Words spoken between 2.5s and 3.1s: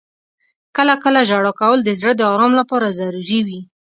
لپاره